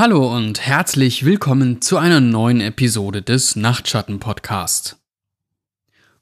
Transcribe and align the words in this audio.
Hallo 0.00 0.34
und 0.34 0.62
herzlich 0.62 1.26
willkommen 1.26 1.82
zu 1.82 1.98
einer 1.98 2.20
neuen 2.20 2.62
Episode 2.62 3.20
des 3.20 3.54
Nachtschatten 3.54 4.18
Podcast. 4.18 4.96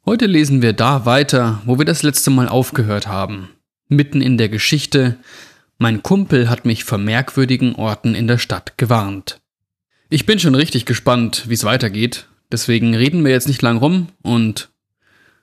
Heute 0.04 0.26
lesen 0.26 0.62
wir 0.62 0.72
da 0.72 1.06
weiter, 1.06 1.62
wo 1.64 1.78
wir 1.78 1.84
das 1.84 2.02
letzte 2.02 2.30
Mal 2.30 2.48
aufgehört 2.48 3.06
haben. 3.06 3.50
Mitten 3.86 4.20
in 4.20 4.36
der 4.36 4.48
Geschichte 4.48 5.18
Mein 5.78 6.02
Kumpel 6.02 6.50
hat 6.50 6.64
mich 6.64 6.82
vor 6.82 6.98
merkwürdigen 6.98 7.76
Orten 7.76 8.16
in 8.16 8.26
der 8.26 8.38
Stadt 8.38 8.78
gewarnt. 8.78 9.40
Ich 10.10 10.26
bin 10.26 10.40
schon 10.40 10.56
richtig 10.56 10.84
gespannt, 10.84 11.44
wie 11.46 11.54
es 11.54 11.62
weitergeht, 11.62 12.26
deswegen 12.50 12.96
reden 12.96 13.24
wir 13.24 13.30
jetzt 13.30 13.46
nicht 13.46 13.62
lang 13.62 13.76
rum 13.76 14.08
und 14.22 14.70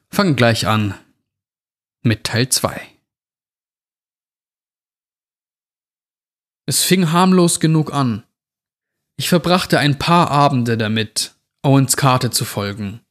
fangen 0.10 0.36
gleich 0.36 0.68
an 0.68 0.94
mit 2.02 2.26
Teil 2.26 2.50
2. 2.50 2.82
Es 6.68 6.84
fing 6.84 7.12
harmlos 7.12 7.60
genug 7.60 7.94
an. 7.94 8.24
Ich 9.18 9.30
verbrachte 9.30 9.78
ein 9.78 10.00
paar 10.00 10.32
Abende 10.32 10.78
damit, 10.78 11.36
Owens 11.62 11.96
Karte 11.96 12.32
zu 12.32 12.44
folgen. 12.44 13.02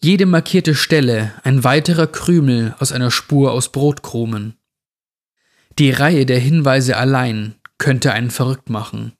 Jede 0.00 0.24
markierte 0.24 0.74
Stelle 0.74 1.34
ein 1.42 1.64
weiterer 1.64 2.06
Krümel 2.06 2.74
aus 2.78 2.92
einer 2.92 3.10
Spur 3.10 3.52
aus 3.52 3.72
Brotkrumen. 3.72 4.56
Die 5.78 5.90
Reihe 5.90 6.26
der 6.26 6.38
Hinweise 6.38 6.96
allein 6.96 7.56
könnte 7.76 8.12
einen 8.12 8.30
verrückt 8.30 8.70
machen. 8.70 9.12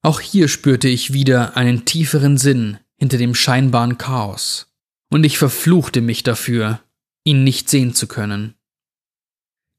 Auch 0.00 0.20
hier 0.20 0.48
spürte 0.48 0.88
ich 0.88 1.12
wieder 1.12 1.56
einen 1.56 1.84
tieferen 1.84 2.38
Sinn 2.38 2.78
hinter 2.96 3.18
dem 3.18 3.34
scheinbaren 3.34 3.98
Chaos, 3.98 4.72
und 5.10 5.24
ich 5.24 5.38
verfluchte 5.38 6.00
mich 6.00 6.22
dafür, 6.22 6.80
ihn 7.24 7.44
nicht 7.44 7.68
sehen 7.68 7.94
zu 7.94 8.06
können. 8.06 8.54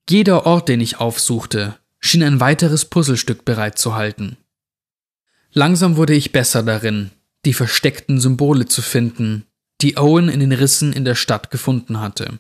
Jeder 0.07 0.45
Ort, 0.45 0.69
den 0.69 0.81
ich 0.81 0.97
aufsuchte, 0.97 1.78
schien 1.99 2.23
ein 2.23 2.39
weiteres 2.39 2.85
Puzzlestück 2.85 3.45
bereitzuhalten. 3.45 4.37
Langsam 5.51 5.95
wurde 5.95 6.13
ich 6.13 6.31
besser 6.31 6.63
darin, 6.63 7.11
die 7.45 7.53
versteckten 7.53 8.19
Symbole 8.19 8.65
zu 8.65 8.81
finden, 8.81 9.45
die 9.81 9.97
Owen 9.97 10.29
in 10.29 10.39
den 10.39 10.51
Rissen 10.51 10.93
in 10.93 11.05
der 11.05 11.15
Stadt 11.15 11.51
gefunden 11.51 11.99
hatte. 11.99 12.39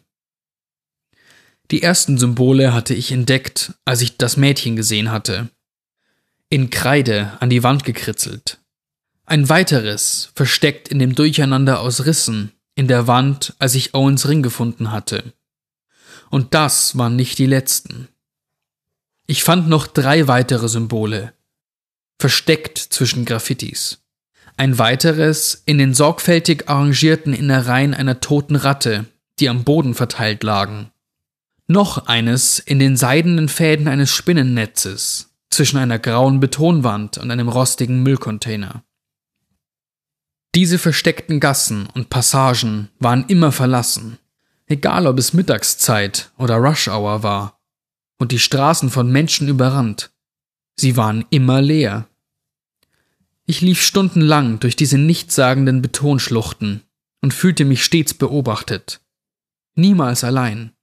Die 1.71 1.83
ersten 1.83 2.17
Symbole 2.17 2.73
hatte 2.73 2.93
ich 2.93 3.11
entdeckt, 3.11 3.73
als 3.85 4.01
ich 4.01 4.17
das 4.17 4.37
Mädchen 4.37 4.75
gesehen 4.75 5.11
hatte. 5.11 5.49
In 6.49 6.69
Kreide 6.69 7.37
an 7.39 7.49
die 7.49 7.63
Wand 7.63 7.83
gekritzelt. 7.83 8.59
Ein 9.25 9.49
weiteres, 9.49 10.31
versteckt 10.33 10.87
in 10.87 10.97
dem 10.97 11.13
Durcheinander 11.13 11.81
aus 11.81 12.05
Rissen, 12.05 12.51
in 12.73 12.87
der 12.87 13.05
Wand, 13.05 13.53
als 13.59 13.75
ich 13.75 13.93
Owens 13.93 14.27
Ring 14.27 14.41
gefunden 14.41 14.91
hatte. 14.91 15.33
Und 16.31 16.55
das 16.55 16.97
waren 16.97 17.15
nicht 17.15 17.37
die 17.37 17.45
letzten. 17.45 18.07
Ich 19.31 19.43
fand 19.43 19.69
noch 19.69 19.85
drei 19.85 20.27
weitere 20.27 20.67
Symbole, 20.67 21.33
versteckt 22.17 22.79
zwischen 22.79 23.25
Graffitis. 23.25 23.99
Ein 24.57 24.79
weiteres 24.79 25.61
in 25.67 25.77
den 25.77 25.93
sorgfältig 25.93 26.67
arrangierten 26.67 27.33
Innereien 27.35 27.93
einer 27.93 28.21
toten 28.21 28.55
Ratte, 28.55 29.05
die 29.39 29.47
am 29.47 29.65
Boden 29.65 29.93
verteilt 29.93 30.41
lagen. 30.41 30.89
Noch 31.67 32.07
eines 32.07 32.57
in 32.57 32.79
den 32.79 32.97
seidenen 32.97 33.49
Fäden 33.49 33.87
eines 33.87 34.09
Spinnennetzes 34.09 35.29
zwischen 35.51 35.77
einer 35.77 35.99
grauen 35.99 36.39
Betonwand 36.39 37.19
und 37.19 37.29
einem 37.29 37.49
rostigen 37.49 38.01
Müllcontainer. 38.01 38.83
Diese 40.55 40.79
versteckten 40.79 41.39
Gassen 41.39 41.87
und 41.93 42.09
Passagen 42.09 42.89
waren 42.97 43.25
immer 43.27 43.51
verlassen, 43.51 44.17
egal 44.65 45.05
ob 45.05 45.19
es 45.19 45.33
Mittagszeit 45.33 46.31
oder 46.39 46.55
Rush 46.55 46.87
Hour 46.87 47.21
war 47.21 47.58
und 48.19 48.31
die 48.31 48.39
Straßen 48.39 48.91
von 48.91 49.11
Menschen 49.11 49.47
überrannt. 49.47 50.11
Sie 50.75 50.95
waren 50.95 51.25
immer 51.31 51.61
leer. 51.61 52.07
Ich 53.45 53.61
lief 53.61 53.81
stundenlang 53.81 54.59
durch 54.59 54.75
diese 54.75 54.99
nichtssagenden 54.99 55.81
Betonschluchten 55.81 56.83
und 57.21 57.33
fühlte 57.33 57.65
mich 57.65 57.83
stets 57.83 58.13
beobachtet. 58.13 59.01
Niemals 59.75 60.23
allein. 60.23 60.73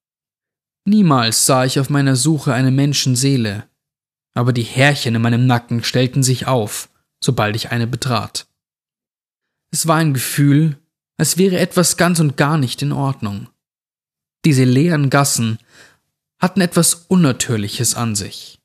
Niemals 0.85 1.47
sah 1.47 1.65
ich 1.65 1.79
auf 1.79 1.91
meiner 1.91 2.17
Suche 2.17 2.53
eine 2.53 2.71
Menschenseele, 2.71 3.69
aber 4.35 4.53
die 4.53 4.63
Härchen 4.63 5.15
in 5.15 5.23
meinem 5.23 5.47
Nacken 5.47 5.85
stellten 5.85 6.23
sich 6.23 6.47
auf, 6.47 6.89
sobald 7.23 7.57
ich 7.57 7.71
eine 7.71 7.87
betrat. 7.87 8.47
Es 9.71 9.87
war 9.87 9.97
ein 9.97 10.15
Gefühl, 10.15 10.79
als 11.17 11.39
wäre 11.39 11.59
etwas 11.59 11.97
ganz 11.97 12.21
und 12.21 12.37
gar 12.37 12.59
nicht 12.59 12.83
in 12.83 12.93
Ordnung. 12.93 13.49
Diese 14.45 14.65
leeren 14.65 15.11
Gassen 15.11 15.59
hatten 16.39 16.61
etwas 16.61 16.95
Unnatürliches 17.09 17.95
an 17.95 18.15
sich. 18.15 18.59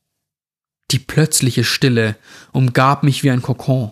Die 0.91 0.99
plötzliche 0.99 1.63
Stille 1.63 2.17
umgab 2.51 3.03
mich 3.03 3.23
wie 3.23 3.31
ein 3.31 3.41
Kokon. 3.41 3.91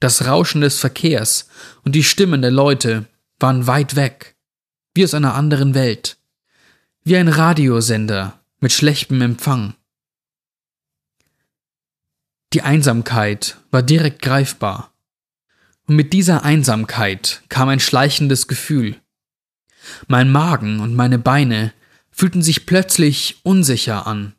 Das 0.00 0.26
Rauschen 0.26 0.60
des 0.60 0.78
Verkehrs 0.78 1.48
und 1.84 1.94
die 1.94 2.04
Stimmen 2.04 2.42
der 2.42 2.50
Leute 2.50 3.06
waren 3.38 3.66
weit 3.66 3.96
weg, 3.96 4.36
wie 4.94 5.04
aus 5.04 5.14
einer 5.14 5.34
anderen 5.34 5.74
Welt, 5.74 6.18
wie 7.04 7.16
ein 7.16 7.28
Radiosender 7.28 8.40
mit 8.60 8.72
schlechtem 8.72 9.20
Empfang. 9.22 9.74
Die 12.52 12.62
Einsamkeit 12.62 13.56
war 13.70 13.82
direkt 13.82 14.22
greifbar. 14.22 14.92
Und 15.86 15.96
mit 15.96 16.12
dieser 16.12 16.44
Einsamkeit 16.44 17.42
kam 17.48 17.68
ein 17.68 17.80
schleichendes 17.80 18.48
Gefühl. 18.48 18.96
Mein 20.08 20.30
Magen 20.30 20.80
und 20.80 20.94
meine 20.94 21.18
Beine 21.18 21.72
fühlten 22.10 22.42
sich 22.42 22.66
plötzlich 22.66 23.40
unsicher 23.42 24.06
an. 24.06 24.34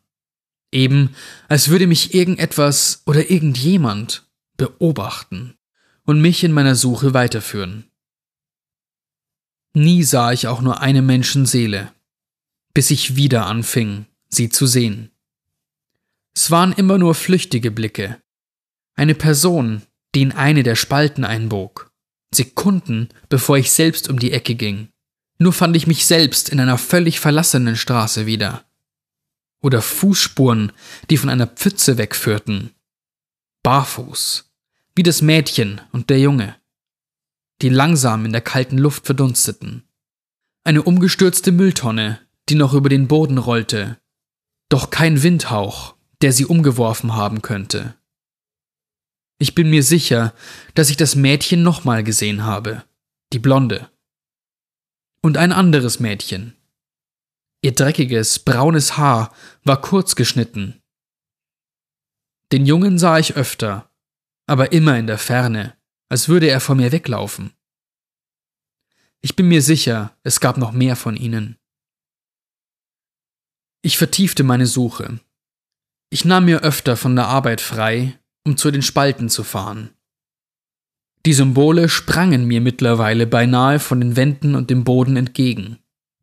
Eben 0.71 1.15
als 1.47 1.69
würde 1.69 1.87
mich 1.87 2.13
irgendetwas 2.13 3.03
oder 3.05 3.29
irgendjemand 3.29 4.23
beobachten 4.57 5.57
und 6.05 6.21
mich 6.21 6.43
in 6.43 6.51
meiner 6.51 6.75
Suche 6.75 7.13
weiterführen. 7.13 7.89
Nie 9.73 10.03
sah 10.03 10.31
ich 10.31 10.47
auch 10.47 10.61
nur 10.61 10.81
eine 10.81 11.01
Menschenseele, 11.01 11.93
bis 12.73 12.91
ich 12.91 13.15
wieder 13.15 13.45
anfing, 13.45 14.05
sie 14.27 14.49
zu 14.49 14.65
sehen. 14.65 15.11
Es 16.33 16.51
waren 16.51 16.73
immer 16.73 16.97
nur 16.97 17.15
flüchtige 17.15 17.71
Blicke. 17.71 18.21
Eine 18.95 19.15
Person, 19.15 19.81
die 20.13 20.21
in 20.21 20.31
eine 20.31 20.63
der 20.63 20.75
Spalten 20.75 21.23
einbog, 21.23 21.91
Sekunden 22.33 23.09
bevor 23.29 23.57
ich 23.57 23.71
selbst 23.71 24.09
um 24.09 24.19
die 24.19 24.31
Ecke 24.31 24.55
ging. 24.55 24.89
Nur 25.41 25.53
fand 25.53 25.75
ich 25.75 25.87
mich 25.87 26.05
selbst 26.05 26.49
in 26.49 26.59
einer 26.59 26.77
völlig 26.77 27.19
verlassenen 27.19 27.75
Straße 27.75 28.27
wieder. 28.27 28.63
Oder 29.59 29.81
Fußspuren, 29.81 30.71
die 31.09 31.17
von 31.17 31.31
einer 31.31 31.47
Pfütze 31.47 31.97
wegführten. 31.97 32.75
Barfuß. 33.63 34.51
Wie 34.93 35.01
das 35.01 35.23
Mädchen 35.23 35.81
und 35.93 36.11
der 36.11 36.19
Junge. 36.19 36.57
Die 37.63 37.69
langsam 37.69 38.23
in 38.23 38.33
der 38.33 38.41
kalten 38.41 38.77
Luft 38.77 39.07
verdunsteten. 39.07 39.81
Eine 40.63 40.83
umgestürzte 40.83 41.51
Mülltonne, 41.51 42.19
die 42.47 42.53
noch 42.53 42.75
über 42.75 42.89
den 42.89 43.07
Boden 43.07 43.39
rollte. 43.39 43.97
Doch 44.69 44.91
kein 44.91 45.23
Windhauch, 45.23 45.95
der 46.21 46.33
sie 46.33 46.45
umgeworfen 46.45 47.15
haben 47.15 47.41
könnte. 47.41 47.95
Ich 49.39 49.55
bin 49.55 49.71
mir 49.71 49.81
sicher, 49.81 50.35
dass 50.75 50.91
ich 50.91 50.97
das 50.97 51.15
Mädchen 51.15 51.63
nochmal 51.63 52.03
gesehen 52.03 52.43
habe. 52.43 52.83
Die 53.33 53.39
Blonde 53.39 53.89
und 55.21 55.37
ein 55.37 55.51
anderes 55.51 55.99
Mädchen. 55.99 56.55
Ihr 57.61 57.73
dreckiges, 57.73 58.39
braunes 58.39 58.97
Haar 58.97 59.33
war 59.63 59.81
kurz 59.81 60.15
geschnitten. 60.15 60.81
Den 62.51 62.65
Jungen 62.65 62.97
sah 62.97 63.19
ich 63.19 63.35
öfter, 63.35 63.89
aber 64.47 64.71
immer 64.71 64.97
in 64.97 65.07
der 65.07 65.19
Ferne, 65.19 65.77
als 66.09 66.27
würde 66.27 66.49
er 66.49 66.59
vor 66.59 66.75
mir 66.75 66.91
weglaufen. 66.91 67.53
Ich 69.21 69.35
bin 69.35 69.47
mir 69.47 69.61
sicher, 69.61 70.17
es 70.23 70.39
gab 70.39 70.57
noch 70.57 70.71
mehr 70.71 70.95
von 70.95 71.15
ihnen. 71.15 71.57
Ich 73.83 73.97
vertiefte 73.97 74.43
meine 74.43 74.65
Suche. 74.65 75.19
Ich 76.09 76.25
nahm 76.25 76.45
mir 76.45 76.61
öfter 76.61 76.97
von 76.97 77.15
der 77.15 77.27
Arbeit 77.27 77.61
frei, 77.61 78.19
um 78.43 78.57
zu 78.57 78.71
den 78.71 78.81
Spalten 78.81 79.29
zu 79.29 79.43
fahren. 79.43 79.95
Die 81.25 81.33
Symbole 81.33 81.87
sprangen 81.87 82.45
mir 82.45 82.61
mittlerweile 82.61 83.27
beinahe 83.27 83.79
von 83.79 84.01
den 84.01 84.15
Wänden 84.15 84.55
und 84.55 84.69
dem 84.69 84.83
Boden 84.83 85.17
entgegen, 85.17 85.77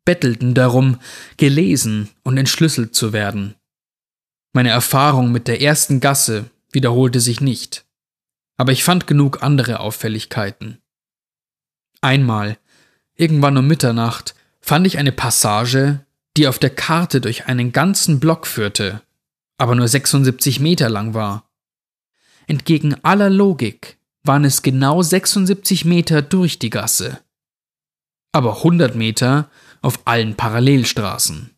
bettelten 0.04 0.54
darum, 0.54 0.98
gelesen 1.36 2.08
und 2.24 2.36
entschlüsselt 2.36 2.94
zu 2.94 3.12
werden. 3.12 3.54
Meine 4.52 4.70
Erfahrung 4.70 5.30
mit 5.30 5.46
der 5.46 5.62
ersten 5.62 6.00
Gasse 6.00 6.50
wiederholte 6.72 7.20
sich 7.20 7.40
nicht, 7.40 7.84
aber 8.56 8.72
ich 8.72 8.82
fand 8.82 9.06
genug 9.06 9.42
andere 9.42 9.78
Auffälligkeiten. 9.78 10.78
Einmal, 12.00 12.58
irgendwann 13.14 13.56
um 13.56 13.66
Mitternacht, 13.66 14.34
fand 14.60 14.86
ich 14.86 14.98
eine 14.98 15.12
Passage, 15.12 16.04
die 16.36 16.48
auf 16.48 16.58
der 16.58 16.70
Karte 16.70 17.20
durch 17.20 17.46
einen 17.46 17.70
ganzen 17.70 18.18
Block 18.18 18.48
führte, 18.48 19.02
aber 19.58 19.76
nur 19.76 19.86
76 19.86 20.58
Meter 20.58 20.88
lang 20.88 21.14
war. 21.14 21.48
Entgegen 22.46 22.96
aller 23.04 23.30
Logik 23.30 23.97
waren 24.24 24.44
es 24.44 24.62
genau 24.62 25.02
76 25.02 25.84
Meter 25.84 26.22
durch 26.22 26.58
die 26.58 26.70
Gasse. 26.70 27.20
Aber 28.32 28.58
100 28.58 28.94
Meter 28.94 29.50
auf 29.80 30.06
allen 30.06 30.36
Parallelstraßen. 30.36 31.50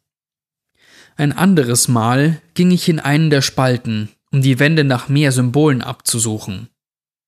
Ein 1.16 1.32
anderes 1.32 1.88
Mal 1.88 2.40
ging 2.54 2.70
ich 2.70 2.88
in 2.88 3.00
einen 3.00 3.30
der 3.30 3.42
Spalten 3.42 4.10
um 4.32 4.42
die 4.42 4.58
Wände 4.58 4.84
nach 4.84 5.08
mehr 5.08 5.32
Symbolen 5.32 5.82
abzusuchen, 5.82 6.68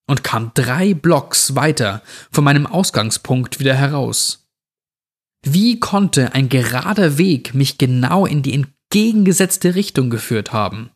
und 0.07 0.25
kam 0.25 0.53
drei 0.55 0.95
Blocks 0.95 1.55
weiter 1.55 2.03
von 2.31 2.45
meinem 2.45 2.67
Ausgangspunkt 2.67 3.61
wieder 3.61 3.75
heraus. 3.75 4.47
Wie 5.45 5.81
konnte 5.81 6.35
ein 6.35 6.49
gerader 6.49 7.19
Weg 7.19 7.55
mich 7.55 7.79
genau 7.79 8.27
in 8.27 8.43
die 8.43 8.55
entgegengesetzte 8.55 9.75
Richtung 9.75 10.11
geführt 10.11 10.53
haben? 10.53 10.91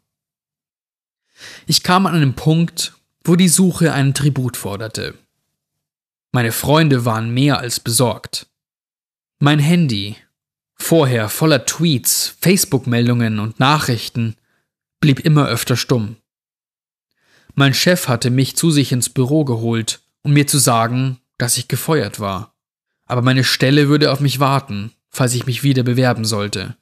Ich 1.67 1.83
kam 1.83 2.07
an 2.07 2.15
einen 2.15 2.35
Punkt, 2.35 2.95
wo 3.27 3.37
die 3.37 3.49
Suche 3.49 3.93
einen 3.93 4.15
Tribut 4.15 4.57
forderte. 4.57 5.15
Meine 6.33 6.53
Freunde 6.53 7.05
waren 7.05 7.33
mehr 7.33 7.59
als 7.59 7.81
besorgt. 7.81 8.47
Mein 9.39 9.59
Handy, 9.59 10.17
vorher 10.75 11.29
voller 11.29 11.67
Tweets, 11.67 12.37
Facebook-Meldungen 12.41 13.39
und 13.39 13.59
Nachrichten, 13.59 14.37
blieb 15.01 15.21
immer 15.21 15.47
öfter 15.49 15.77
stumm. 15.77 16.17
Mein 17.55 17.75
Chef 17.75 18.09
hatte 18.09 18.31
mich 18.31 18.57
zu 18.57 18.71
sich 18.71 18.93
ins 18.93 19.09
Büro 19.09 19.45
geholt, 19.45 20.01
um 20.23 20.33
mir 20.33 20.47
zu 20.47 20.59
sagen, 20.59 21.19
dass 21.39 21.59
ich 21.59 21.69
gefeuert 21.69 22.21
war. 22.21 22.55
Aber 23.07 23.23
meine 23.23 23.45
Stelle 23.45 23.89
würde 23.89 24.13
auf 24.13 24.21
mich 24.21 24.41
warten, 24.41 24.93
falls 25.09 25.35
ich 25.35 25.47
mich 25.47 25.63
wieder 25.63 25.83
bewerben 25.83 26.25
sollte. 26.25 26.77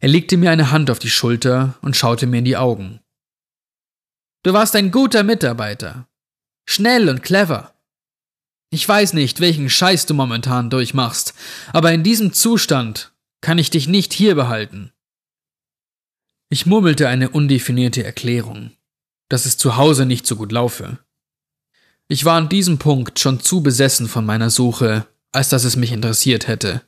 Er 0.00 0.08
legte 0.08 0.36
mir 0.36 0.50
eine 0.50 0.70
Hand 0.70 0.90
auf 0.90 0.98
die 0.98 1.10
Schulter 1.10 1.74
und 1.82 1.96
schaute 1.96 2.26
mir 2.26 2.38
in 2.38 2.44
die 2.44 2.56
Augen. 2.56 3.00
Du 4.42 4.54
warst 4.54 4.74
ein 4.74 4.90
guter 4.90 5.22
Mitarbeiter. 5.22 6.08
Schnell 6.64 7.10
und 7.10 7.22
clever. 7.22 7.74
Ich 8.70 8.88
weiß 8.88 9.12
nicht, 9.12 9.40
welchen 9.40 9.68
Scheiß 9.68 10.06
du 10.06 10.14
momentan 10.14 10.70
durchmachst, 10.70 11.34
aber 11.72 11.92
in 11.92 12.02
diesem 12.02 12.32
Zustand 12.32 13.12
kann 13.42 13.58
ich 13.58 13.70
dich 13.70 13.86
nicht 13.86 14.12
hier 14.12 14.34
behalten. 14.34 14.92
Ich 16.48 16.66
murmelte 16.66 17.08
eine 17.08 17.30
undefinierte 17.30 18.02
Erklärung, 18.02 18.72
dass 19.28 19.44
es 19.44 19.58
zu 19.58 19.76
Hause 19.76 20.06
nicht 20.06 20.26
so 20.26 20.36
gut 20.36 20.52
laufe. 20.52 20.98
Ich 22.08 22.24
war 22.24 22.36
an 22.36 22.48
diesem 22.48 22.78
Punkt 22.78 23.18
schon 23.18 23.40
zu 23.40 23.62
besessen 23.62 24.08
von 24.08 24.24
meiner 24.24 24.50
Suche, 24.50 25.06
als 25.32 25.50
dass 25.50 25.64
es 25.64 25.76
mich 25.76 25.92
interessiert 25.92 26.48
hätte. 26.48 26.82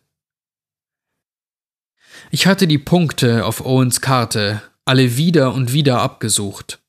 Ich 2.31 2.47
hatte 2.47 2.67
die 2.67 2.79
Punkte 2.79 3.45
auf 3.45 3.61
Owens 3.61 4.01
Karte 4.01 4.63
alle 4.85 5.17
wieder 5.17 5.53
und 5.53 5.73
wieder 5.73 6.01
abgesucht. 6.01 6.82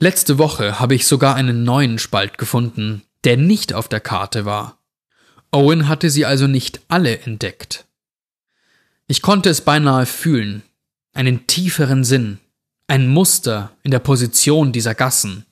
Letzte 0.00 0.38
Woche 0.38 0.80
habe 0.80 0.94
ich 0.94 1.06
sogar 1.06 1.36
einen 1.36 1.64
neuen 1.64 1.98
Spalt 1.98 2.36
gefunden, 2.36 3.02
der 3.22 3.36
nicht 3.36 3.72
auf 3.72 3.88
der 3.88 4.00
Karte 4.00 4.44
war. 4.44 4.78
Owen 5.52 5.88
hatte 5.88 6.10
sie 6.10 6.26
also 6.26 6.46
nicht 6.46 6.80
alle 6.88 7.20
entdeckt. 7.20 7.86
Ich 9.06 9.22
konnte 9.22 9.50
es 9.50 9.60
beinahe 9.60 10.06
fühlen, 10.06 10.62
einen 11.12 11.46
tieferen 11.46 12.02
Sinn, 12.04 12.40
ein 12.88 13.08
Muster 13.08 13.70
in 13.82 13.92
der 13.92 14.00
Position 14.00 14.72
dieser 14.72 14.94
Gassen, 14.94 15.46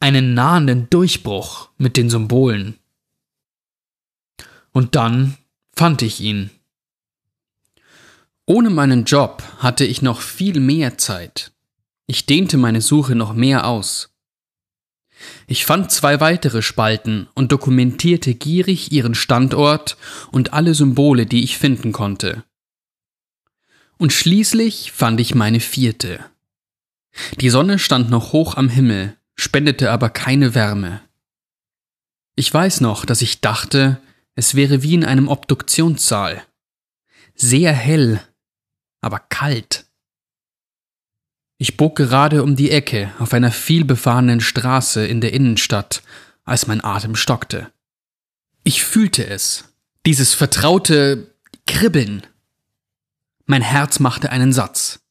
einen 0.00 0.34
nahenden 0.34 0.90
Durchbruch 0.90 1.70
mit 1.78 1.96
den 1.96 2.10
Symbolen. 2.10 2.78
Und 4.72 4.94
dann 4.96 5.38
fand 5.74 6.02
ich 6.02 6.20
ihn. 6.20 6.50
Ohne 8.44 8.70
meinen 8.70 9.04
Job 9.04 9.42
hatte 9.58 9.84
ich 9.84 10.02
noch 10.02 10.20
viel 10.20 10.60
mehr 10.60 10.98
Zeit. 10.98 11.51
Ich 12.12 12.26
dehnte 12.26 12.58
meine 12.58 12.82
Suche 12.82 13.14
noch 13.14 13.32
mehr 13.32 13.66
aus. 13.66 14.10
Ich 15.46 15.64
fand 15.64 15.90
zwei 15.90 16.20
weitere 16.20 16.60
Spalten 16.60 17.26
und 17.32 17.52
dokumentierte 17.52 18.34
gierig 18.34 18.92
ihren 18.92 19.14
Standort 19.14 19.96
und 20.30 20.52
alle 20.52 20.74
Symbole, 20.74 21.24
die 21.24 21.42
ich 21.42 21.56
finden 21.56 21.92
konnte. 21.92 22.44
Und 23.96 24.12
schließlich 24.12 24.92
fand 24.92 25.20
ich 25.20 25.34
meine 25.34 25.58
vierte. 25.58 26.22
Die 27.40 27.48
Sonne 27.48 27.78
stand 27.78 28.10
noch 28.10 28.34
hoch 28.34 28.58
am 28.58 28.68
Himmel, 28.68 29.16
spendete 29.34 29.90
aber 29.90 30.10
keine 30.10 30.54
Wärme. 30.54 31.00
Ich 32.36 32.52
weiß 32.52 32.82
noch, 32.82 33.06
dass 33.06 33.22
ich 33.22 33.40
dachte, 33.40 34.02
es 34.34 34.54
wäre 34.54 34.82
wie 34.82 34.92
in 34.92 35.06
einem 35.06 35.28
Obduktionssaal. 35.28 36.42
Sehr 37.34 37.72
hell, 37.72 38.20
aber 39.00 39.18
kalt. 39.18 39.86
Ich 41.62 41.76
bog 41.76 41.94
gerade 41.94 42.42
um 42.42 42.56
die 42.56 42.72
Ecke 42.72 43.12
auf 43.20 43.32
einer 43.32 43.52
vielbefahrenen 43.52 44.40
Straße 44.40 45.06
in 45.06 45.20
der 45.20 45.32
Innenstadt, 45.32 46.02
als 46.42 46.66
mein 46.66 46.82
Atem 46.82 47.14
stockte. 47.14 47.70
Ich 48.64 48.82
fühlte 48.82 49.24
es, 49.24 49.72
dieses 50.04 50.34
vertraute 50.34 51.32
Kribbeln. 51.68 52.26
Mein 53.46 53.62
Herz 53.62 54.00
machte 54.00 54.32
einen 54.32 54.52
Satz. 54.52 55.02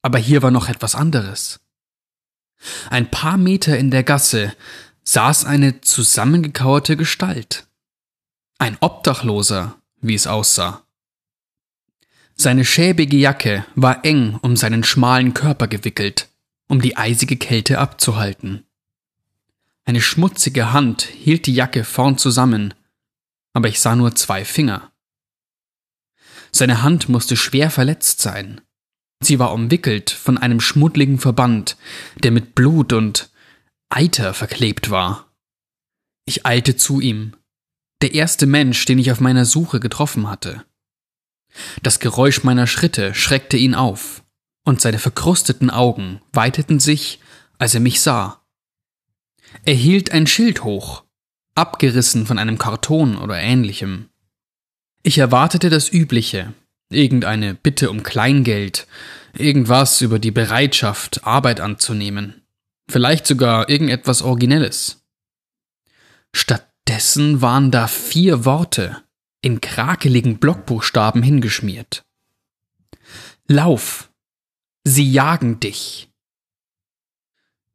Aber 0.00 0.18
hier 0.18 0.44
war 0.44 0.52
noch 0.52 0.68
etwas 0.68 0.94
anderes. 0.94 1.58
Ein 2.88 3.10
paar 3.10 3.36
Meter 3.36 3.76
in 3.76 3.90
der 3.90 4.04
Gasse 4.04 4.54
saß 5.02 5.44
eine 5.44 5.80
zusammengekauerte 5.80 6.96
Gestalt. 6.96 7.66
Ein 8.58 8.76
Obdachloser, 8.78 9.74
wie 10.00 10.14
es 10.14 10.28
aussah. 10.28 10.85
Seine 12.38 12.66
schäbige 12.66 13.16
Jacke 13.16 13.64
war 13.74 14.04
eng 14.04 14.38
um 14.42 14.56
seinen 14.56 14.84
schmalen 14.84 15.32
Körper 15.32 15.68
gewickelt, 15.68 16.28
um 16.68 16.82
die 16.82 16.96
eisige 16.96 17.38
Kälte 17.38 17.78
abzuhalten. 17.78 18.64
Eine 19.86 20.02
schmutzige 20.02 20.72
Hand 20.72 21.02
hielt 21.02 21.46
die 21.46 21.54
Jacke 21.54 21.82
vorn 21.82 22.18
zusammen, 22.18 22.74
aber 23.54 23.68
ich 23.68 23.80
sah 23.80 23.96
nur 23.96 24.14
zwei 24.14 24.44
Finger. 24.44 24.92
Seine 26.52 26.82
Hand 26.82 27.08
musste 27.08 27.36
schwer 27.36 27.70
verletzt 27.70 28.20
sein. 28.20 28.60
Sie 29.20 29.38
war 29.38 29.54
umwickelt 29.54 30.10
von 30.10 30.36
einem 30.36 30.60
schmuddligen 30.60 31.18
Verband, 31.18 31.78
der 32.22 32.32
mit 32.32 32.54
Blut 32.54 32.92
und 32.92 33.30
Eiter 33.88 34.34
verklebt 34.34 34.90
war. 34.90 35.32
Ich 36.26 36.44
eilte 36.44 36.76
zu 36.76 37.00
ihm, 37.00 37.34
der 38.02 38.12
erste 38.12 38.46
Mensch, 38.46 38.84
den 38.84 38.98
ich 38.98 39.10
auf 39.10 39.20
meiner 39.20 39.46
Suche 39.46 39.80
getroffen 39.80 40.28
hatte. 40.28 40.66
Das 41.82 42.00
Geräusch 42.00 42.44
meiner 42.44 42.66
Schritte 42.66 43.14
schreckte 43.14 43.56
ihn 43.56 43.74
auf, 43.74 44.22
und 44.64 44.80
seine 44.80 44.98
verkrusteten 44.98 45.70
Augen 45.70 46.20
weiteten 46.32 46.80
sich, 46.80 47.20
als 47.58 47.74
er 47.74 47.80
mich 47.80 48.00
sah. 48.00 48.42
Er 49.64 49.74
hielt 49.74 50.10
ein 50.12 50.26
Schild 50.26 50.64
hoch, 50.64 51.04
abgerissen 51.54 52.26
von 52.26 52.38
einem 52.38 52.58
Karton 52.58 53.16
oder 53.16 53.38
ähnlichem. 53.38 54.10
Ich 55.02 55.18
erwartete 55.18 55.70
das 55.70 55.92
Übliche, 55.92 56.52
irgendeine 56.90 57.54
Bitte 57.54 57.90
um 57.90 58.02
Kleingeld, 58.02 58.86
irgendwas 59.34 60.00
über 60.00 60.18
die 60.18 60.30
Bereitschaft, 60.30 61.24
Arbeit 61.24 61.60
anzunehmen, 61.60 62.42
vielleicht 62.90 63.26
sogar 63.26 63.68
irgendetwas 63.68 64.22
Originelles. 64.22 65.04
Stattdessen 66.34 67.40
waren 67.40 67.70
da 67.70 67.88
vier 67.88 68.44
Worte, 68.44 69.02
in 69.46 69.60
krakeligen 69.60 70.38
Blockbuchstaben 70.38 71.22
hingeschmiert. 71.22 72.04
Lauf! 73.46 74.10
Sie 74.82 75.08
jagen 75.08 75.60
dich! 75.60 76.10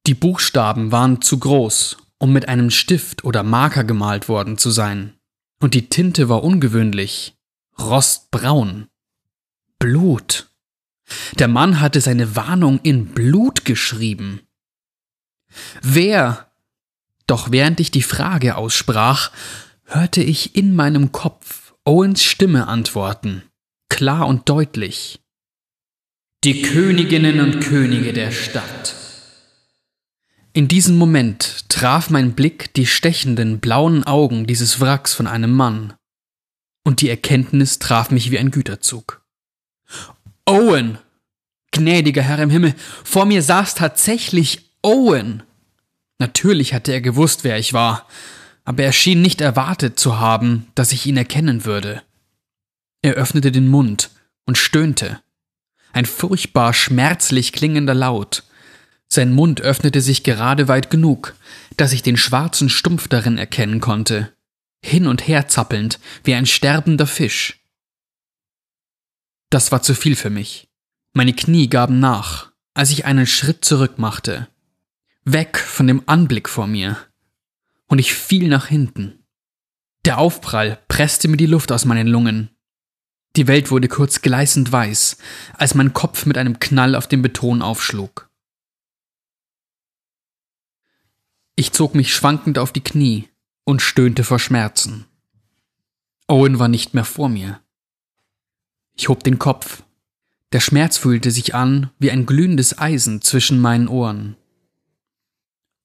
Die 0.06 0.14
Buchstaben 0.14 0.92
waren 0.92 1.22
zu 1.22 1.40
groß, 1.40 1.96
um 2.18 2.34
mit 2.34 2.50
einem 2.50 2.72
Stift 2.72 3.24
oder 3.24 3.44
Marker 3.44 3.86
gemalt 3.86 4.28
worden 4.28 4.58
zu 4.58 4.70
sein, 4.70 5.14
und 5.62 5.74
die 5.74 5.88
Tinte 5.88 6.28
war 6.28 6.44
ungewöhnlich, 6.44 7.38
rostbraun. 7.80 8.90
Blut. 9.80 10.50
Der 11.40 11.48
Mann 11.48 11.80
hatte 11.80 12.02
seine 12.02 12.36
Warnung 12.36 12.82
in 12.84 13.14
Blut 13.14 13.64
geschrieben. 13.64 14.42
Wer? 15.82 16.52
Doch 17.28 17.50
während 17.52 17.80
ich 17.80 17.92
die 17.92 18.02
Frage 18.02 18.58
aussprach, 18.58 19.32
hörte 19.86 20.22
ich 20.22 20.58
in 20.58 20.76
meinem 20.76 21.14
Kopf 21.14 21.61
Owens 21.84 22.24
Stimme 22.24 22.68
antworten, 22.68 23.42
klar 23.90 24.28
und 24.28 24.48
deutlich. 24.48 25.20
Die 26.44 26.62
Königinnen 26.62 27.40
und 27.40 27.60
Könige 27.60 28.14
der 28.14 28.32
Stadt. 28.32 28.96
In 30.54 30.68
diesem 30.68 30.96
Moment 30.96 31.68
traf 31.70 32.12
mein 32.12 32.34
Blick 32.34 32.72
die 32.76 32.86
stechenden 32.86 33.60
blauen 33.60 34.04
Augen 34.04 34.46
dieses 34.46 34.80
Wracks 34.80 35.16
von 35.16 35.26
einem 35.26 35.56
Mann. 35.56 35.96
Und 36.84 37.02
die 37.02 37.10
Erkenntnis 37.10 37.80
traf 37.80 38.12
mich 38.12 38.30
wie 38.30 38.38
ein 38.38 38.52
Güterzug. 38.52 39.26
Owen! 40.46 41.00
Gnädiger 41.72 42.22
Herr 42.22 42.38
im 42.40 42.52
Himmel, 42.52 42.76
vor 43.04 43.26
mir 43.26 43.42
saß 43.42 43.74
tatsächlich 43.74 44.70
Owen. 44.84 45.42
Natürlich 46.20 46.76
hatte 46.76 46.92
er 46.92 47.02
gewusst, 47.02 47.44
wer 47.44 47.58
ich 47.58 47.74
war, 47.74 48.08
aber 48.64 48.84
er 48.84 48.92
schien 48.92 49.22
nicht 49.22 49.42
erwartet 49.42 50.00
zu 50.00 50.20
haben, 50.20 50.68
dass 50.76 50.92
ich 50.92 51.06
ihn 51.06 51.18
erkennen 51.18 51.66
würde. 51.66 52.04
Er 53.02 53.14
öffnete 53.14 53.52
den 53.52 53.68
Mund 53.68 54.12
und 54.46 54.58
stöhnte. 54.58 55.22
Ein 55.94 56.06
furchtbar 56.06 56.74
schmerzlich 56.74 57.52
klingender 57.54 57.94
Laut. 57.94 58.44
Sein 59.08 59.34
Mund 59.34 59.62
öffnete 59.62 60.02
sich 60.02 60.24
gerade 60.24 60.68
weit 60.68 60.90
genug, 60.90 61.36
dass 61.78 61.92
ich 61.92 62.04
den 62.04 62.18
schwarzen 62.18 62.70
Stumpf 62.70 63.08
darin 63.08 63.38
erkennen 63.38 63.82
konnte, 63.82 64.32
hin 64.84 65.08
und 65.08 65.28
her 65.28 65.48
zappelnd 65.48 66.00
wie 66.24 66.34
ein 66.34 66.46
sterbender 66.46 67.08
Fisch. 67.08 67.60
Das 69.50 69.72
war 69.72 69.82
zu 69.82 69.96
viel 69.96 70.16
für 70.16 70.30
mich. 70.30 70.70
Meine 71.14 71.34
Knie 71.34 71.68
gaben 71.68 72.00
nach, 72.00 72.52
als 72.74 72.92
ich 72.92 73.04
einen 73.04 73.28
Schritt 73.28 73.66
zurück 73.66 73.98
machte. 73.98 74.48
Weg 75.26 75.60
von 75.60 75.88
dem 75.88 76.04
Anblick 76.06 76.48
vor 76.48 76.68
mir. 76.68 76.98
Und 77.92 78.00
ich 78.00 78.14
fiel 78.14 78.48
nach 78.48 78.68
hinten. 78.68 79.26
Der 80.06 80.18
Aufprall 80.18 80.82
presste 80.88 81.28
mir 81.28 81.36
die 81.36 81.46
Luft 81.46 81.74
aus 81.74 81.84
meinen 81.84 82.08
Lungen. 82.08 82.50
Die 83.36 83.48
Welt 83.48 83.70
wurde 83.70 83.90
kurz 83.90 84.22
gleißend 84.22 84.72
weiß, 84.72 85.18
als 85.56 85.76
mein 85.76 85.92
Kopf 85.92 86.26
mit 86.26 86.38
einem 86.38 86.58
Knall 86.62 86.96
auf 86.96 87.08
den 87.08 87.22
Beton 87.22 87.62
aufschlug. 87.62 88.30
Ich 91.58 91.74
zog 91.74 91.94
mich 91.94 92.16
schwankend 92.16 92.60
auf 92.60 92.72
die 92.72 92.80
Knie 92.80 93.28
und 93.66 93.82
stöhnte 93.82 94.24
vor 94.24 94.40
Schmerzen. 94.40 95.06
Owen 96.30 96.60
war 96.60 96.70
nicht 96.70 96.94
mehr 96.94 97.04
vor 97.04 97.28
mir. 97.28 97.60
Ich 98.96 99.10
hob 99.10 99.22
den 99.26 99.38
Kopf. 99.38 99.84
Der 100.54 100.62
Schmerz 100.62 100.98
fühlte 100.98 101.30
sich 101.30 101.56
an 101.56 101.92
wie 102.00 102.10
ein 102.10 102.26
glühendes 102.26 102.80
Eisen 102.80 103.22
zwischen 103.22 103.60
meinen 103.60 103.90
Ohren. 103.90 104.38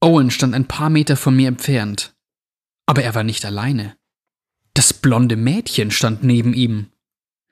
Owen 0.01 0.31
stand 0.31 0.55
ein 0.55 0.69
paar 0.69 0.91
Meter 0.91 1.17
von 1.17 1.35
mir 1.35 1.49
entfernt, 1.49 2.15
aber 2.87 3.03
er 3.03 3.15
war 3.15 3.25
nicht 3.25 3.45
alleine. 3.45 3.97
Das 4.75 4.93
blonde 4.93 5.37
Mädchen 5.37 5.91
stand 5.91 6.23
neben 6.23 6.53
ihm, 6.53 6.91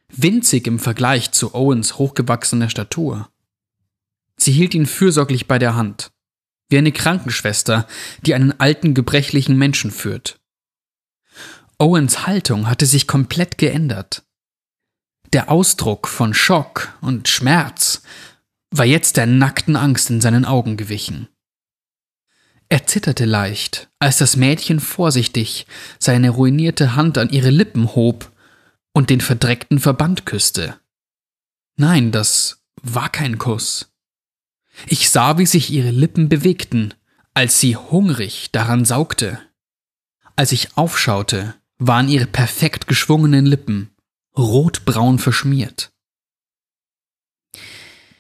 winzig 0.09 0.67
im 0.67 0.79
Vergleich 0.79 1.33
zu 1.33 1.55
Owens 1.55 1.99
hochgewachsener 1.99 2.69
Statur. 2.69 3.31
Sie 4.37 4.53
hielt 4.53 4.75
ihn 4.75 4.87
fürsorglich 4.87 5.49
bei 5.49 5.59
der 5.59 5.75
Hand, 5.75 6.13
wie 6.69 6.79
eine 6.79 6.93
Krankenschwester, 6.93 7.87
die 8.23 8.35
einen 8.35 8.59
alten, 8.61 8.95
gebrechlichen 8.95 9.57
Menschen 9.57 9.91
führt. 9.91 10.41
Owens 11.79 12.27
Haltung 12.27 12.69
hatte 12.69 12.87
sich 12.87 13.07
komplett 13.07 13.59
geändert. 13.59 14.25
Der 15.33 15.51
Ausdruck 15.51 16.07
von 16.07 16.35
Schock 16.35 16.97
und 17.01 17.29
Schmerz 17.29 18.03
war 18.71 18.85
jetzt 18.85 19.17
der 19.17 19.27
nackten 19.27 19.77
Angst 19.77 20.11
in 20.11 20.21
seinen 20.21 20.45
Augen 20.45 20.77
gewichen. 20.77 21.29
Er 22.69 22.87
zitterte 22.87 23.25
leicht, 23.25 23.89
als 23.99 24.19
das 24.19 24.37
Mädchen 24.37 24.81
vorsichtig 24.81 25.67
seine 25.99 26.31
ruinierte 26.31 26.97
Hand 26.97 27.19
an 27.19 27.31
ihre 27.31 27.51
Lippen 27.51 27.95
hob 27.95 28.31
und 28.93 29.11
den 29.11 29.21
verdreckten 29.21 29.79
Verband 29.79 30.27
küsste. 30.27 30.79
Nein, 31.77 32.13
das 32.13 32.63
war 32.83 33.11
kein 33.11 33.39
Kuss. 33.39 33.93
Ich 34.87 35.11
sah, 35.11 35.39
wie 35.39 35.47
sich 35.47 35.71
ihre 35.71 35.91
Lippen 35.91 36.29
bewegten, 36.29 36.95
als 37.33 37.61
sie 37.61 37.77
hungrig 37.77 38.51
daran 38.53 38.85
saugte. 38.85 39.39
Als 40.37 40.53
ich 40.53 40.77
aufschaute, 40.77 41.55
waren 41.79 42.09
ihre 42.09 42.27
perfekt 42.27 42.87
geschwungenen 42.87 43.47
Lippen 43.47 43.91
rotbraun 44.37 45.19
verschmiert. 45.19 45.93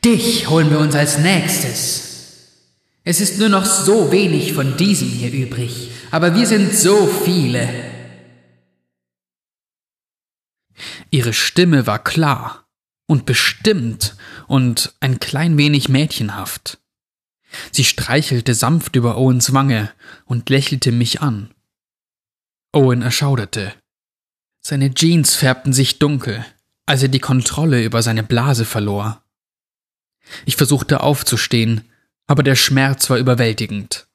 Dich 0.04 0.48
holen 0.48 0.70
wir 0.70 0.78
uns 0.78 0.94
als 0.94 1.18
nächstes. 1.18 2.13
Es 3.04 3.20
ist 3.20 3.38
nur 3.38 3.50
noch 3.50 3.66
so 3.66 4.10
wenig 4.10 4.54
von 4.54 4.78
diesem 4.78 5.08
hier 5.08 5.30
übrig, 5.30 5.90
aber 6.10 6.34
wir 6.34 6.46
sind 6.46 6.74
so 6.74 7.06
viele. 7.06 7.68
Ihre 11.10 11.34
Stimme 11.34 11.86
war 11.86 12.02
klar 12.02 12.66
und 13.06 13.26
bestimmt 13.26 14.16
und 14.48 14.94
ein 15.00 15.20
klein 15.20 15.58
wenig 15.58 15.90
mädchenhaft. 15.90 16.78
Sie 17.70 17.84
streichelte 17.84 18.54
sanft 18.54 18.96
über 18.96 19.18
Owens 19.18 19.52
Wange 19.52 19.92
und 20.24 20.48
lächelte 20.48 20.90
mich 20.90 21.20
an. 21.20 21.54
Owen 22.72 23.02
erschauderte. 23.02 23.74
Seine 24.60 24.94
Jeans 24.94 25.34
färbten 25.36 25.74
sich 25.74 25.98
dunkel, 25.98 26.44
als 26.86 27.02
er 27.02 27.08
die 27.08 27.20
Kontrolle 27.20 27.84
über 27.84 28.02
seine 28.02 28.22
Blase 28.22 28.64
verlor. 28.64 29.22
Ich 30.46 30.56
versuchte 30.56 31.02
aufzustehen, 31.02 31.84
aber 32.26 32.42
der 32.42 32.56
Schmerz 32.56 33.10
war 33.10 33.18
überwältigend. 33.18 34.08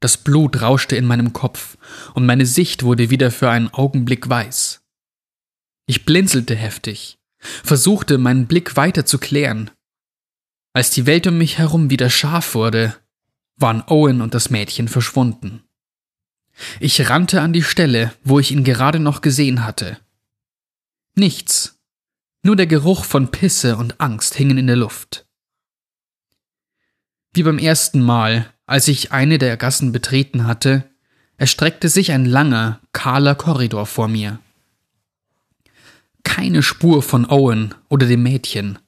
Das 0.00 0.16
Blut 0.16 0.60
rauschte 0.60 0.96
in 0.96 1.06
meinem 1.06 1.32
Kopf 1.32 1.78
und 2.14 2.26
meine 2.26 2.46
Sicht 2.46 2.82
wurde 2.82 3.10
wieder 3.10 3.30
für 3.30 3.50
einen 3.50 3.72
Augenblick 3.72 4.28
weiß. 4.28 4.82
Ich 5.86 6.04
blinzelte 6.04 6.54
heftig, 6.54 7.18
versuchte 7.38 8.18
meinen 8.18 8.46
Blick 8.46 8.76
weiter 8.76 9.06
zu 9.06 9.18
klären. 9.18 9.70
Als 10.72 10.90
die 10.90 11.06
Welt 11.06 11.26
um 11.26 11.38
mich 11.38 11.58
herum 11.58 11.90
wieder 11.90 12.10
scharf 12.10 12.54
wurde, 12.54 12.96
waren 13.56 13.82
Owen 13.86 14.20
und 14.20 14.34
das 14.34 14.50
Mädchen 14.50 14.88
verschwunden. 14.88 15.62
Ich 16.80 17.08
rannte 17.08 17.40
an 17.40 17.52
die 17.52 17.62
Stelle, 17.62 18.12
wo 18.22 18.38
ich 18.38 18.52
ihn 18.52 18.64
gerade 18.64 19.00
noch 19.00 19.20
gesehen 19.20 19.64
hatte. 19.64 19.98
Nichts. 21.14 21.78
Nur 22.42 22.56
der 22.56 22.66
Geruch 22.66 23.04
von 23.04 23.30
Pisse 23.30 23.76
und 23.76 24.00
Angst 24.00 24.34
hingen 24.34 24.58
in 24.58 24.66
der 24.66 24.76
Luft. 24.76 25.23
Wie 27.34 27.42
beim 27.42 27.58
ersten 27.58 28.00
Mal, 28.00 28.46
als 28.64 28.86
ich 28.86 29.10
eine 29.10 29.38
der 29.38 29.56
Gassen 29.56 29.90
betreten 29.90 30.46
hatte, 30.46 30.88
erstreckte 31.36 31.88
sich 31.88 32.12
ein 32.12 32.24
langer, 32.24 32.80
kahler 32.92 33.34
Korridor 33.34 33.86
vor 33.86 34.06
mir. 34.06 34.38
Keine 36.22 36.62
Spur 36.62 37.02
von 37.02 37.28
Owen 37.28 37.74
oder 37.88 38.06
dem 38.06 38.22
Mädchen. 38.22 38.78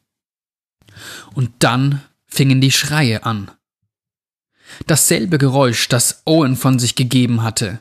Und 1.34 1.50
dann 1.58 2.02
fingen 2.28 2.60
die 2.60 2.70
Schreie 2.70 3.24
an. 3.24 3.50
Dasselbe 4.86 5.38
Geräusch, 5.38 5.88
das 5.88 6.22
Owen 6.24 6.56
von 6.56 6.78
sich 6.78 6.94
gegeben 6.94 7.42
hatte. 7.42 7.80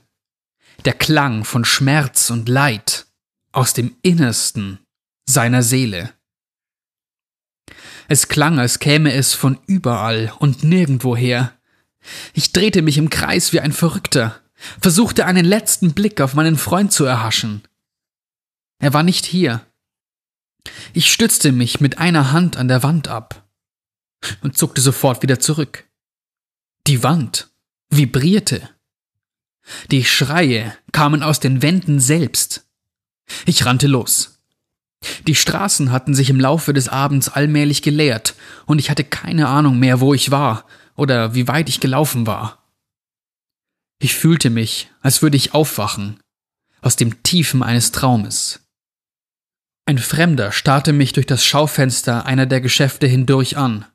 Der 0.84 0.93
Klang 0.93 1.45
von 1.45 1.63
Schmerz 1.63 2.31
und 2.31 2.50
Leid 2.50 3.05
aus 3.51 3.74
dem 3.74 3.95
Innersten 4.01 4.79
seiner 5.25 5.62
Seele. 5.62 6.12
Es 8.07 8.27
klang, 8.27 8.60
als 8.60 8.79
käme 8.79 9.13
es 9.13 9.34
von 9.34 9.60
überall 9.67 10.34
und 10.39 10.63
nirgendwoher. 10.63 11.53
Ich 12.34 12.53
drehte 12.53 12.81
mich 12.81 12.98
im 12.98 13.10
Kreis 13.10 13.53
wie 13.53 13.60
ein 13.60 13.72
Verrückter, 13.72 14.39
versuchte 14.79 15.25
einen 15.25 15.45
letzten 15.45 15.93
Blick 15.93 16.22
auf 16.22 16.34
meinen 16.34 16.57
Freund 16.57 16.91
zu 16.91 17.05
erhaschen. 17.05 17.63
Er 18.79 18.93
war 18.93 19.03
nicht 19.03 19.25
hier. 19.25 19.65
Ich 20.93 21.12
stützte 21.12 21.51
mich 21.51 21.79
mit 21.79 21.98
einer 21.98 22.31
Hand 22.31 22.57
an 22.57 22.67
der 22.67 22.84
Wand 22.84 23.07
ab 23.07 23.48
und 24.41 24.57
zuckte 24.57 24.81
sofort 24.81 25.24
wieder 25.24 25.39
zurück. 25.39 25.86
Die 26.88 27.03
Wand 27.03 27.50
vibrierte. 27.89 28.69
Die 29.91 30.03
Schreie 30.03 30.75
kamen 30.91 31.24
aus 31.24 31.39
den 31.39 31.62
Wänden 31.62 32.00
selbst. 32.00 32.67
Ich 33.45 33.65
rannte 33.65 33.88
los. 33.88 34.35
Die 35.27 35.35
Straßen 35.35 35.91
hatten 35.91 36.13
sich 36.13 36.29
im 36.29 36.39
Laufe 36.39 36.74
des 36.74 36.89
Abends 36.89 37.29
allmählich 37.29 37.81
geleert, 37.81 38.35
und 38.65 38.79
ich 38.79 38.89
hatte 38.89 39.03
keine 39.03 39.47
Ahnung 39.47 39.79
mehr, 39.79 40.00
wo 40.00 40.13
ich 40.13 40.31
war 40.31 40.65
oder 40.95 41.35
wie 41.35 41.47
weit 41.47 41.69
ich 41.69 41.79
gelaufen 41.79 42.27
war. 42.27 42.63
Ich 44.00 44.15
fühlte 44.15 44.50
mich, 44.50 44.91
als 45.01 45.21
würde 45.21 45.38
ich 45.38 45.53
aufwachen, 45.53 46.19
aus 46.81 46.95
dem 46.95 47.24
Tiefen 47.24 47.63
eines 47.63 47.91
Traumes. 47.91 48.62
Ein 49.85 49.97
Fremder 50.00 50.51
starrte 50.51 50.93
mich 50.93 51.13
durch 51.13 51.27
das 51.27 51.45
Schaufenster 51.45 52.25
einer 52.25 52.45
der 52.45 52.59
Geschäfte 52.59 53.07
hindurch 53.07 53.57
an. 53.57 53.85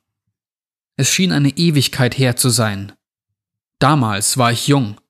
Es 0.97 1.11
schien 1.11 1.33
eine 1.33 1.50
Ewigkeit 1.50 2.17
her 2.17 2.37
zu 2.37 2.49
sein. 2.49 2.93
Damals 3.79 4.37
war 4.37 4.52
ich 4.52 4.69
jung, 4.69 5.00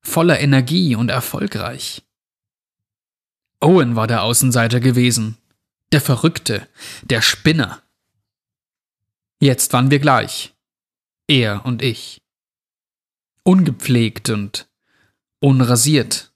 voller 0.00 0.40
Energie 0.40 0.96
und 0.96 1.10
erfolgreich. 1.10 2.02
Owen 3.60 3.96
war 3.96 4.06
der 4.06 4.22
Außenseiter 4.22 4.80
gewesen, 4.80 5.38
der 5.94 6.00
Verrückte, 6.00 6.68
der 7.02 7.22
Spinner. 7.22 7.80
Jetzt 9.38 9.72
waren 9.72 9.92
wir 9.92 10.00
gleich, 10.00 10.52
er 11.28 11.64
und 11.64 11.82
ich. 11.82 12.20
Ungepflegt 13.44 14.28
und 14.28 14.68
unrasiert. 15.38 16.32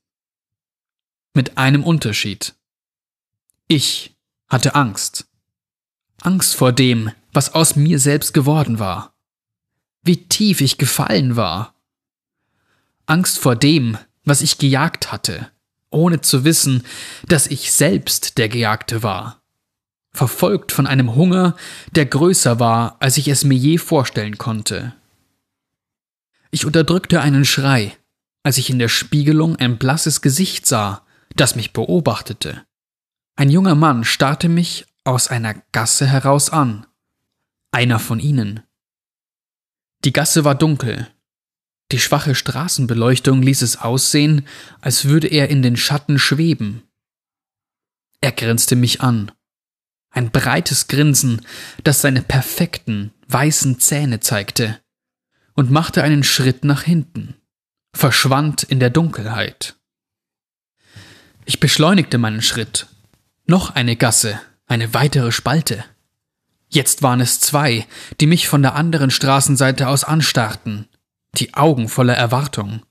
Mit 1.35 1.59
einem 1.59 1.83
Unterschied. 1.83 2.55
Ich 3.67 4.17
hatte 4.49 4.77
Angst. 4.77 5.27
Angst 6.21 6.55
vor 6.55 6.71
dem, 6.71 7.11
was 7.33 7.53
aus 7.53 7.75
mir 7.75 7.99
selbst 7.99 8.33
geworden 8.35 8.79
war. 8.79 9.13
Wie 10.03 10.29
tief 10.29 10.61
ich 10.61 10.79
gefallen 10.79 11.35
war. 11.35 11.75
Angst 13.07 13.41
vor 13.41 13.57
dem, 13.57 13.99
was 14.25 14.41
ich 14.41 14.59
gejagt 14.59 15.11
hatte, 15.11 15.51
ohne 15.91 16.21
zu 16.21 16.45
wissen, 16.45 16.85
dass 17.27 17.49
ich 17.49 17.73
selbst 17.73 18.39
der 18.39 18.49
Gejagte 18.49 19.03
war. 19.03 19.38
Verfolgt 20.19 20.73
von 20.73 20.89
einem 20.89 21.15
Hunger, 21.15 21.55
der 21.93 22.05
größer 22.05 22.59
war, 22.59 22.97
als 22.99 23.19
ich 23.19 23.29
es 23.29 23.45
mir 23.45 23.55
je 23.55 23.79
vorstellen 23.79 24.37
konnte. 24.37 24.93
Ich 26.51 26.67
unterdrückte 26.67 27.21
einen 27.21 27.45
Schrei, 27.45 27.97
als 28.43 28.59
ich 28.59 28.69
in 28.69 28.81
der 28.81 28.89
Spiegelung 28.89 29.55
ein 29.55 29.79
blasses 29.79 30.21
Gesicht 30.21 30.67
sah, 30.67 31.07
das 31.37 31.55
mich 31.55 31.73
beobachtete. 31.73 32.65
Ein 33.37 33.49
junger 33.49 33.77
Mann 33.77 34.03
starrte 34.03 34.49
mich 34.49 34.87
aus 35.05 35.29
einer 35.29 35.55
Gasse 35.71 36.09
heraus 36.09 36.51
an, 36.51 36.85
einer 37.71 38.01
von 38.01 38.19
ihnen. 38.19 38.65
Die 40.05 40.13
Gasse 40.13 40.45
war 40.45 40.57
dunkel. 40.57 41.07
Die 41.93 42.01
schwache 42.01 42.35
Straßenbeleuchtung 42.35 43.41
ließ 43.41 43.63
es 43.63 43.77
aussehen, 43.77 44.49
als 44.81 45.05
würde 45.05 45.29
er 45.29 45.49
in 45.49 45.63
den 45.63 45.77
Schatten 45.77 46.19
schweben. 46.19 46.83
Er 48.21 48.33
grinste 48.33 48.75
mich 48.75 49.01
an. 49.01 49.31
Ein 50.11 50.31
breites 50.31 50.89
Grinsen, 50.89 51.43
das 51.85 52.01
seine 52.01 52.23
perfekten, 52.23 53.13
weißen 53.29 53.79
Zähne 53.79 54.21
zeigte 54.21 54.81
und 55.55 55.71
machte 55.71 56.03
einen 56.03 56.25
Schritt 56.25 56.65
nach 56.65 56.83
hinten, 56.83 57.35
verschwand 57.95 58.63
in 58.63 58.81
der 58.81 58.91
Dunkelheit. 58.91 59.77
Ich 61.45 61.61
beschleunigte 61.61 62.19
meinen 62.19 62.43
Schritt. 62.43 62.87
Noch 63.47 63.75
eine 63.75 63.97
Gasse, 63.97 64.41
eine 64.67 64.93
weitere 64.95 65.33
Spalte. 65.33 65.85
Jetzt 66.69 67.03
waren 67.03 67.21
es 67.21 67.41
zwei, 67.41 67.87
die 68.21 68.27
mich 68.27 68.49
von 68.49 68.63
der 68.63 68.75
anderen 68.75 69.11
Straßenseite 69.11 69.89
aus 69.89 70.05
anstarrten, 70.05 70.89
die 71.37 71.55
Augen 71.55 71.89
voller 71.89 72.15
Erwartung. 72.15 72.83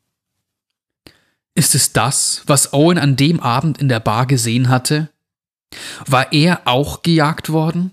Ist 1.53 1.75
es 1.75 1.93
das, 1.93 2.43
was 2.47 2.73
Owen 2.73 2.97
an 2.97 3.15
dem 3.15 3.39
Abend 3.39 3.77
in 3.77 3.89
der 3.89 3.99
Bar 3.99 4.25
gesehen 4.25 4.69
hatte? 4.69 5.09
War 6.05 6.31
er 6.33 6.61
auch 6.65 7.01
gejagt 7.01 7.49
worden? 7.49 7.91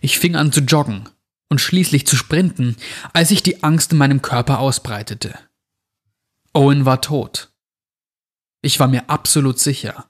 Ich 0.00 0.18
fing 0.18 0.36
an 0.36 0.52
zu 0.52 0.60
joggen 0.60 1.08
und 1.48 1.60
schließlich 1.60 2.06
zu 2.06 2.16
sprinten, 2.16 2.76
als 3.12 3.28
sich 3.28 3.42
die 3.42 3.62
Angst 3.62 3.92
in 3.92 3.98
meinem 3.98 4.22
Körper 4.22 4.58
ausbreitete. 4.58 5.38
Owen 6.52 6.84
war 6.84 7.00
tot. 7.00 7.50
Ich 8.62 8.80
war 8.80 8.88
mir 8.88 9.08
absolut 9.10 9.58
sicher. 9.58 10.08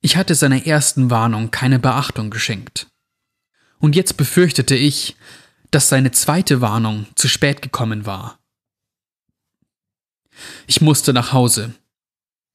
Ich 0.00 0.16
hatte 0.16 0.34
seiner 0.34 0.66
ersten 0.66 1.10
Warnung 1.10 1.50
keine 1.50 1.78
Beachtung 1.78 2.30
geschenkt. 2.30 2.88
Und 3.78 3.96
jetzt 3.96 4.16
befürchtete 4.16 4.74
ich, 4.74 5.16
dass 5.70 5.88
seine 5.88 6.12
zweite 6.12 6.60
Warnung 6.60 7.06
zu 7.14 7.28
spät 7.28 7.62
gekommen 7.62 8.04
war. 8.06 8.38
Ich 10.66 10.80
musste 10.80 11.12
nach 11.12 11.32
Hause. 11.32 11.74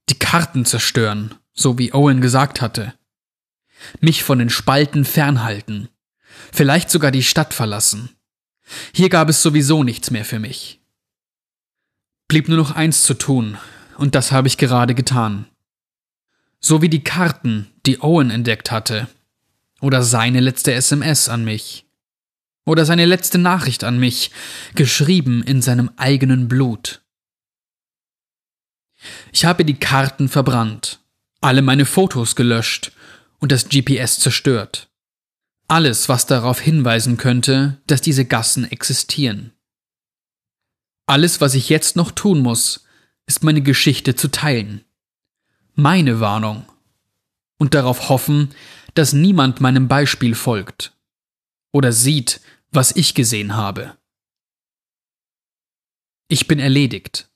Die 0.10 0.20
Karten 0.20 0.66
zerstören, 0.66 1.36
so 1.58 1.78
wie 1.78 1.94
Owen 1.94 2.22
gesagt 2.22 2.62
hatte. 2.62 2.94
Mich 4.00 4.24
von 4.24 4.40
den 4.40 4.50
Spalten 4.50 5.04
fernhalten. 5.04 5.90
Vielleicht 6.54 6.90
sogar 6.90 7.12
die 7.12 7.24
Stadt 7.24 7.54
verlassen. 7.54 8.10
Hier 8.94 9.10
gab 9.10 9.30
es 9.30 9.42
sowieso 9.42 9.84
nichts 9.84 10.12
mehr 10.12 10.24
für 10.24 10.40
mich. 10.40 10.80
Blieb 12.28 12.48
nur 12.48 12.58
noch 12.58 12.72
eins 12.72 13.04
zu 13.04 13.14
tun, 13.14 13.58
und 13.98 14.14
das 14.14 14.32
habe 14.32 14.48
ich 14.48 14.58
gerade 14.58 14.94
getan. 14.94 15.48
So 16.60 16.82
wie 16.82 16.90
die 16.90 17.04
Karten, 17.04 17.68
die 17.86 18.02
Owen 18.02 18.30
entdeckt 18.30 18.72
hatte. 18.72 19.08
Oder 19.80 20.04
seine 20.04 20.40
letzte 20.40 20.74
SMS 20.74 21.30
an 21.30 21.44
mich. 21.46 21.86
Oder 22.66 22.86
seine 22.86 23.06
letzte 23.06 23.38
Nachricht 23.38 23.84
an 23.84 24.00
mich, 24.00 24.32
geschrieben 24.76 25.42
in 25.44 25.62
seinem 25.62 25.92
eigenen 25.96 26.48
Blut. 26.48 27.02
Ich 29.32 29.46
habe 29.46 29.64
die 29.64 29.80
Karten 29.80 30.28
verbrannt, 30.28 31.00
alle 31.42 31.62
meine 31.62 31.86
Fotos 31.86 32.36
gelöscht 32.36 32.92
und 33.40 33.52
das 33.52 33.70
GPS 33.70 34.20
zerstört. 34.20 34.90
Alles, 35.68 36.08
was 36.08 36.26
darauf 36.26 36.60
hinweisen 36.60 37.18
könnte, 37.18 37.82
dass 37.88 38.02
diese 38.02 38.26
Gassen 38.26 38.70
existieren. 38.70 39.54
Alles, 41.06 41.42
was 41.42 41.54
ich 41.54 41.70
jetzt 41.70 41.96
noch 41.96 42.12
tun 42.12 42.42
muss, 42.42 42.86
ist 43.28 43.44
meine 43.44 43.62
Geschichte 43.62 44.16
zu 44.16 44.30
teilen. 44.30 44.84
Meine 45.76 46.20
Warnung. 46.20 46.66
Und 47.58 47.74
darauf 47.74 48.10
hoffen, 48.10 48.54
dass 48.94 49.14
niemand 49.14 49.62
meinem 49.62 49.88
Beispiel 49.88 50.36
folgt. 50.36 50.96
Oder 51.72 51.92
sieht, 51.92 52.42
was 52.72 52.96
ich 52.96 53.14
gesehen 53.14 53.56
habe. 53.56 53.98
Ich 56.30 56.48
bin 56.48 56.60
erledigt. 56.60 57.30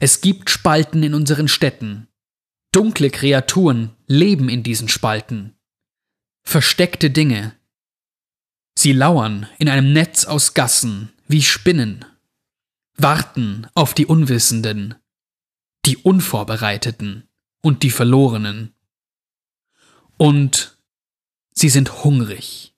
Es 0.00 0.20
gibt 0.20 0.50
Spalten 0.50 1.02
in 1.02 1.14
unseren 1.14 1.48
Städten. 1.48 2.08
Dunkle 2.76 3.08
Kreaturen 3.08 3.96
leben 4.06 4.50
in 4.50 4.62
diesen 4.62 4.90
Spalten. 4.90 5.56
Versteckte 6.42 7.10
Dinge. 7.10 7.56
Sie 8.78 8.92
lauern 8.92 9.48
in 9.58 9.70
einem 9.70 9.94
Netz 9.94 10.26
aus 10.26 10.52
Gassen 10.52 11.10
wie 11.26 11.40
Spinnen 11.40 12.04
warten 12.98 13.66
auf 13.74 13.94
die 13.94 14.06
Unwissenden, 14.06 14.94
die 15.84 15.96
Unvorbereiteten 15.96 17.28
und 17.62 17.82
die 17.82 17.90
Verlorenen. 17.90 18.74
Und 20.16 20.78
sie 21.52 21.68
sind 21.68 22.04
hungrig. 22.04 22.74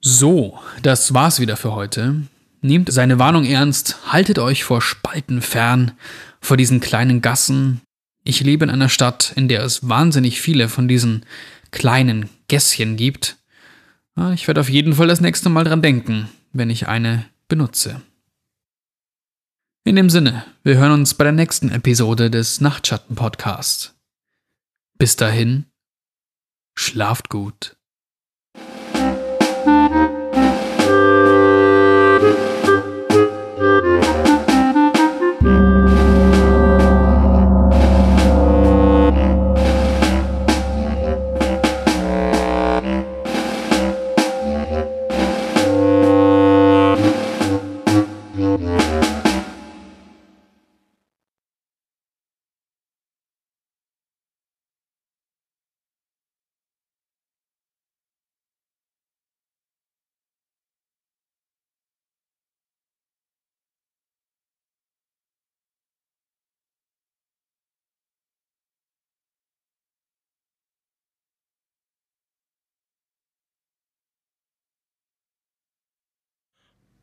So, 0.00 0.58
das 0.82 1.12
war's 1.14 1.40
wieder 1.40 1.56
für 1.56 1.72
heute. 1.72 2.26
Nehmt 2.62 2.92
seine 2.92 3.18
Warnung 3.18 3.44
ernst, 3.44 4.12
haltet 4.12 4.38
euch 4.38 4.64
vor 4.64 4.82
Spalten 4.82 5.40
fern, 5.40 5.92
vor 6.40 6.56
diesen 6.56 6.80
kleinen 6.80 7.22
Gassen. 7.22 7.80
Ich 8.22 8.40
lebe 8.40 8.64
in 8.64 8.70
einer 8.70 8.90
Stadt, 8.90 9.32
in 9.34 9.48
der 9.48 9.62
es 9.62 9.88
wahnsinnig 9.88 10.40
viele 10.40 10.68
von 10.68 10.86
diesen 10.86 11.24
kleinen 11.70 12.28
Gässchen 12.48 12.96
gibt. 12.96 13.38
Ich 14.34 14.46
werde 14.46 14.60
auf 14.60 14.68
jeden 14.68 14.94
Fall 14.94 15.06
das 15.06 15.22
nächste 15.22 15.48
Mal 15.48 15.64
dran 15.64 15.80
denken, 15.80 16.28
wenn 16.52 16.68
ich 16.68 16.88
eine 16.88 17.24
benutze. 17.48 18.02
In 19.84 19.96
dem 19.96 20.10
Sinne, 20.10 20.44
wir 20.62 20.76
hören 20.76 20.92
uns 20.92 21.14
bei 21.14 21.24
der 21.24 21.32
nächsten 21.32 21.70
Episode 21.70 22.30
des 22.30 22.60
Nachtschatten 22.60 23.16
Podcasts. 23.16 23.94
Bis 24.98 25.16
dahin, 25.16 25.64
schlaft 26.74 27.30
gut. 27.30 27.76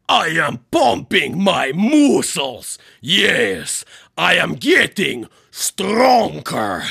I 0.10 0.28
am 0.28 0.60
pumping 0.72 1.42
my 1.44 1.74
muscles. 1.74 2.78
Yes, 3.02 3.84
I 4.18 4.36
am 4.36 4.56
getting 4.56 5.28
stronger. 5.52 6.84